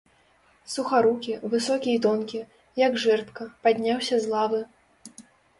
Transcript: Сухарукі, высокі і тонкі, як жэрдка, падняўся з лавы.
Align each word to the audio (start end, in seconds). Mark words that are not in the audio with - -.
Сухарукі, 0.75 1.35
высокі 1.51 1.89
і 1.97 2.01
тонкі, 2.05 2.41
як 2.85 2.97
жэрдка, 3.05 3.47
падняўся 3.69 4.15
з 4.25 4.37
лавы. 4.37 4.67